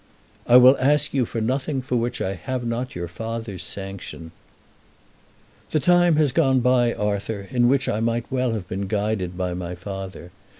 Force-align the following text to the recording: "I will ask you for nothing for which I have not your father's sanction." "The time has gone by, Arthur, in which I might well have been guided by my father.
"I 0.47 0.57
will 0.57 0.79
ask 0.79 1.13
you 1.13 1.27
for 1.27 1.41
nothing 1.41 1.79
for 1.79 1.95
which 1.95 2.23
I 2.23 2.33
have 2.33 2.65
not 2.65 2.95
your 2.95 3.07
father's 3.07 3.61
sanction." 3.61 4.31
"The 5.69 5.79
time 5.79 6.15
has 6.15 6.31
gone 6.31 6.59
by, 6.61 6.95
Arthur, 6.95 7.47
in 7.51 7.67
which 7.67 7.87
I 7.87 7.99
might 7.99 8.25
well 8.31 8.53
have 8.53 8.67
been 8.67 8.87
guided 8.87 9.37
by 9.37 9.53
my 9.53 9.75
father. 9.75 10.31